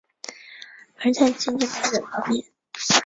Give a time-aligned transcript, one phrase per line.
[0.97, 2.43] 而在经济发展方面。